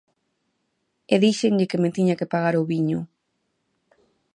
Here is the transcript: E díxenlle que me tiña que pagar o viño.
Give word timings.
E 1.13 1.15
díxenlle 1.25 1.69
que 1.71 1.81
me 1.83 1.89
tiña 1.95 2.17
que 2.19 2.31
pagar 2.33 2.55
o 2.61 2.67
viño. 2.71 2.99